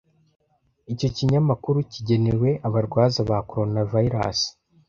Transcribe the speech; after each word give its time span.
Icyo 0.93 1.07
kinyamakuru 1.15 1.77
kigenewe 1.91 2.49
abarwaza 2.67 3.19
ba 3.29 3.37
Coronavirus. 3.49 4.39